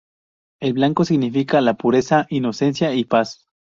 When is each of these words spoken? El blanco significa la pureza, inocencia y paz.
El 0.59 0.73
blanco 0.73 1.05
significa 1.05 1.61
la 1.61 1.75
pureza, 1.75 2.25
inocencia 2.31 2.95
y 2.95 3.05
paz. 3.05 3.45